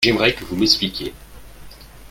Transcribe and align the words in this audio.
J’aimerais 0.03 0.33
que 0.33 0.43
vous 0.45 0.55
m’expliquiez. 0.55 1.13